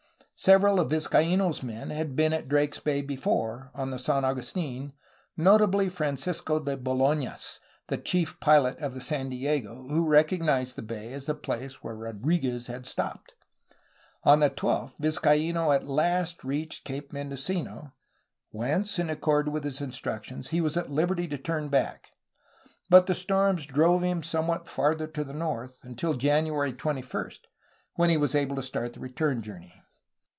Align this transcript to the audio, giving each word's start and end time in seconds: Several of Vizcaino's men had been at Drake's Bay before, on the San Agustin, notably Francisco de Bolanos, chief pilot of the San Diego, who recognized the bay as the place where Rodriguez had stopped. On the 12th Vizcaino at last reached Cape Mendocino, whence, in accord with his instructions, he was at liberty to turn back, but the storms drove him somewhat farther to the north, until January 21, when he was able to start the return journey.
Several 0.43 0.79
of 0.79 0.89
Vizcaino's 0.89 1.61
men 1.61 1.91
had 1.91 2.15
been 2.15 2.33
at 2.33 2.47
Drake's 2.47 2.79
Bay 2.79 3.03
before, 3.03 3.69
on 3.75 3.91
the 3.91 3.99
San 3.99 4.25
Agustin, 4.25 4.91
notably 5.37 5.87
Francisco 5.87 6.59
de 6.59 6.75
Bolanos, 6.77 7.59
chief 8.03 8.39
pilot 8.39 8.79
of 8.79 8.95
the 8.95 9.01
San 9.01 9.29
Diego, 9.29 9.87
who 9.89 10.07
recognized 10.09 10.75
the 10.75 10.81
bay 10.81 11.13
as 11.13 11.27
the 11.27 11.35
place 11.35 11.83
where 11.83 11.93
Rodriguez 11.95 12.65
had 12.65 12.87
stopped. 12.87 13.35
On 14.23 14.39
the 14.39 14.49
12th 14.49 14.97
Vizcaino 14.97 15.71
at 15.75 15.83
last 15.85 16.43
reached 16.43 16.85
Cape 16.85 17.13
Mendocino, 17.13 17.93
whence, 18.49 18.97
in 18.97 19.11
accord 19.11 19.47
with 19.47 19.63
his 19.63 19.79
instructions, 19.79 20.47
he 20.49 20.59
was 20.59 20.75
at 20.75 20.89
liberty 20.89 21.27
to 21.27 21.37
turn 21.37 21.67
back, 21.69 22.13
but 22.89 23.05
the 23.05 23.13
storms 23.13 23.67
drove 23.67 24.01
him 24.01 24.23
somewhat 24.23 24.67
farther 24.67 25.05
to 25.05 25.23
the 25.23 25.33
north, 25.33 25.77
until 25.83 26.15
January 26.15 26.73
21, 26.73 27.31
when 27.93 28.09
he 28.09 28.17
was 28.17 28.33
able 28.33 28.55
to 28.55 28.63
start 28.63 28.93
the 28.93 28.99
return 28.99 29.43
journey. 29.43 29.83